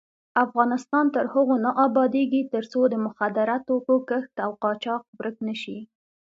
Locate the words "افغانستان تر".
0.45-1.25